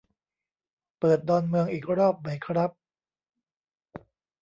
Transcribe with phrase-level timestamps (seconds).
[0.99, 2.71] เปิดดอนเมืองอีกรอบไหมครับ?